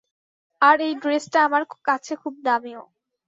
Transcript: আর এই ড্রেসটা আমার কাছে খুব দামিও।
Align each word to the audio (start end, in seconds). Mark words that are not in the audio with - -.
আর 0.61 0.77
এই 0.81 0.93
ড্রেসটা 0.95 1.39
আমার 1.43 1.63
কাছে 1.85 2.13
খুব 2.15 2.33
দামিও। 2.45 2.83